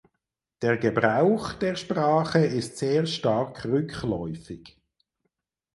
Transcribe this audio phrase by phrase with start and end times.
[0.63, 4.81] Der Gebrauch der Sprache ist sehr stark rückläufig.